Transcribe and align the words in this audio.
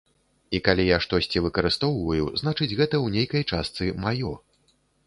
І 0.55 0.61
калі 0.67 0.85
я 0.87 0.97
штосьці 1.05 1.43
выкарыстоўваю, 1.47 2.25
значыць 2.43 2.73
гэта, 2.79 2.91
ў 2.91 3.07
нейкай 3.19 3.43
частцы, 3.51 3.83
маё. 4.09 4.39